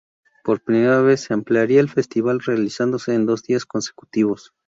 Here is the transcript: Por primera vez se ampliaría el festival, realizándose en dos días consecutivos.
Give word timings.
Por 0.43 0.63
primera 0.63 0.99
vez 1.01 1.21
se 1.21 1.35
ampliaría 1.35 1.79
el 1.79 1.87
festival, 1.87 2.39
realizándose 2.39 3.13
en 3.13 3.27
dos 3.27 3.43
días 3.43 3.65
consecutivos. 3.67 4.51